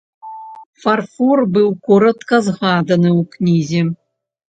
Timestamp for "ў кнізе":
3.19-3.81